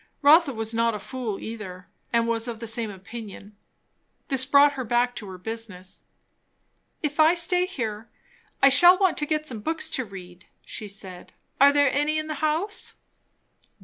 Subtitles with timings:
[0.23, 3.55] Rotha was not a fool either, and was of the same opinion.
[4.29, 6.01] This brought her back to her business.
[7.03, 8.05] "If I stay a while,
[8.63, 11.33] I shall want to get at some books to read," she said.
[11.59, 12.95] "Are there any in the house?"